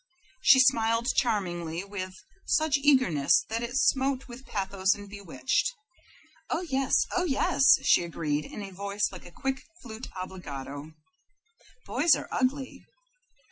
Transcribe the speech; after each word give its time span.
She 0.41 0.59
smiled 0.59 1.13
charmingly, 1.15 1.83
with 1.83 2.23
such 2.47 2.77
eagerness 2.79 3.45
that 3.49 3.61
it 3.61 3.75
smote 3.77 4.27
with 4.27 4.47
pathos 4.47 4.95
and 4.95 5.07
bewitched. 5.07 5.71
"Oh 6.49 6.61
yes, 6.61 7.05
oh 7.15 7.25
yes," 7.25 7.77
she 7.83 8.03
agreed, 8.03 8.45
in 8.45 8.63
a 8.63 8.71
voice 8.71 9.09
like 9.11 9.27
a 9.27 9.31
quick 9.31 9.61
flute 9.83 10.07
obbligato. 10.19 10.93
"Boys 11.85 12.15
are 12.15 12.27
ugly." 12.31 12.83